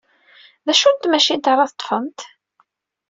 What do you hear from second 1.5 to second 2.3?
ara teḍḍfemt?